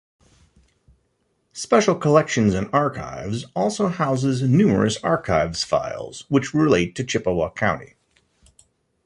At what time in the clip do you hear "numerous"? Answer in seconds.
4.41-4.97